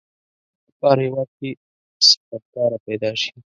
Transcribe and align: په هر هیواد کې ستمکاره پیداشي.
په 0.79 0.85
هر 0.91 0.97
هیواد 1.05 1.29
کې 1.37 1.49
ستمکاره 2.07 2.77
پیداشي. 2.85 3.31